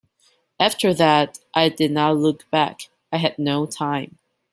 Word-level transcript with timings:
After 0.59 0.95
that 0.95 1.37
I 1.53 1.69
did 1.69 1.91
not 1.91 2.17
look 2.17 2.49
back; 2.49 2.89
I 3.13 3.17
had 3.17 3.37
no 3.37 3.67
time. 3.67 4.17